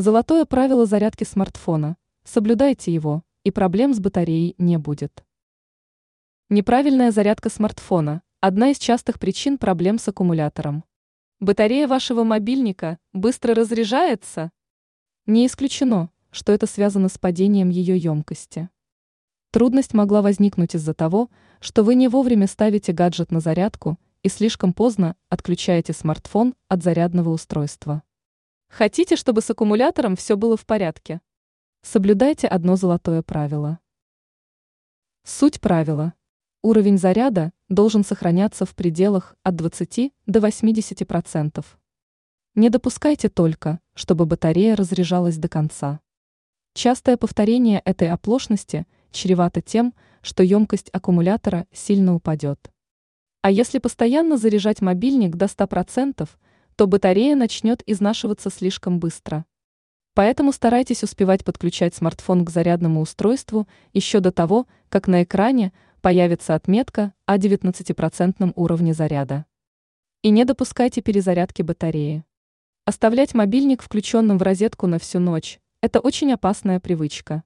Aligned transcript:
Золотое 0.00 0.46
правило 0.46 0.86
зарядки 0.86 1.24
смартфона. 1.24 1.98
Соблюдайте 2.24 2.90
его, 2.90 3.22
и 3.44 3.50
проблем 3.50 3.92
с 3.92 4.00
батареей 4.00 4.54
не 4.56 4.78
будет. 4.78 5.22
Неправильная 6.48 7.10
зарядка 7.10 7.50
смартфона– 7.50 8.22
одна 8.40 8.70
из 8.70 8.78
частых 8.78 9.18
причин 9.18 9.58
проблем 9.58 9.98
с 9.98 10.08
аккумулятором. 10.08 10.84
Батарея 11.38 11.86
вашего 11.86 12.24
мобильника 12.24 12.98
быстро 13.12 13.54
разряжается? 13.54 14.52
Не 15.26 15.46
исключено, 15.46 16.08
что 16.30 16.52
это 16.52 16.66
связано 16.66 17.10
с 17.10 17.18
падением 17.18 17.68
ее 17.68 17.98
емкости. 17.98 18.70
Трудность 19.50 19.92
могла 19.92 20.22
возникнуть 20.22 20.74
из-за 20.74 20.94
того, 20.94 21.28
что 21.60 21.82
вы 21.82 21.94
не 21.94 22.08
вовремя 22.08 22.46
ставите 22.46 22.94
гаджет 22.94 23.30
на 23.30 23.40
зарядку 23.40 23.98
и 24.22 24.30
слишком 24.30 24.72
поздно 24.72 25.14
отключаете 25.28 25.92
смартфон 25.92 26.54
от 26.68 26.82
зарядного 26.82 27.28
устройства. 27.28 28.02
Хотите, 28.70 29.16
чтобы 29.16 29.40
с 29.40 29.50
аккумулятором 29.50 30.14
все 30.14 30.36
было 30.36 30.56
в 30.56 30.64
порядке? 30.64 31.20
Соблюдайте 31.82 32.46
одно 32.46 32.76
золотое 32.76 33.20
правило. 33.20 33.80
Суть 35.24 35.60
правила. 35.60 36.14
Уровень 36.62 36.96
заряда 36.96 37.52
должен 37.68 38.04
сохраняться 38.04 38.64
в 38.64 38.76
пределах 38.76 39.34
от 39.42 39.56
20 39.56 40.12
до 40.26 40.38
80%. 40.38 41.64
Не 42.54 42.70
допускайте 42.70 43.28
только, 43.28 43.80
чтобы 43.94 44.24
батарея 44.24 44.76
разряжалась 44.76 45.36
до 45.36 45.48
конца. 45.48 46.00
Частое 46.72 47.16
повторение 47.16 47.80
этой 47.84 48.08
оплошности 48.08 48.86
чревато 49.10 49.62
тем, 49.62 49.94
что 50.22 50.44
емкость 50.44 50.90
аккумулятора 50.92 51.66
сильно 51.72 52.14
упадет. 52.14 52.70
А 53.42 53.50
если 53.50 53.80
постоянно 53.80 54.36
заряжать 54.36 54.80
мобильник 54.80 55.34
до 55.34 55.46
100%, 55.46 56.28
то 56.80 56.86
батарея 56.86 57.36
начнет 57.36 57.82
изнашиваться 57.84 58.48
слишком 58.48 59.00
быстро. 59.00 59.44
Поэтому 60.14 60.50
старайтесь 60.50 61.02
успевать 61.02 61.44
подключать 61.44 61.94
смартфон 61.94 62.42
к 62.42 62.48
зарядному 62.48 63.02
устройству 63.02 63.68
еще 63.92 64.20
до 64.20 64.32
того, 64.32 64.66
как 64.88 65.06
на 65.06 65.24
экране 65.24 65.74
появится 66.00 66.54
отметка 66.54 67.12
о 67.26 67.36
19% 67.36 68.52
уровне 68.56 68.94
заряда. 68.94 69.44
И 70.22 70.30
не 70.30 70.46
допускайте 70.46 71.02
перезарядки 71.02 71.60
батареи. 71.60 72.24
Оставлять 72.86 73.34
мобильник 73.34 73.82
включенным 73.82 74.38
в 74.38 74.42
розетку 74.42 74.86
на 74.86 74.98
всю 74.98 75.18
ночь– 75.18 75.60
это 75.82 76.00
очень 76.00 76.32
опасная 76.32 76.80
привычка. 76.80 77.42